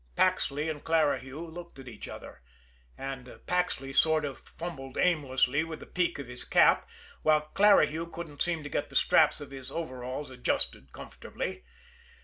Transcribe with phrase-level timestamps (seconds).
[0.15, 2.41] Paxley and Clarihue looked at each other.
[2.97, 6.89] And Paxley sort of fumbled aimlessly with the peak of his cap,
[7.21, 11.65] while Clarihue couldn't seem to get the straps of his overalls adjusted comfortably.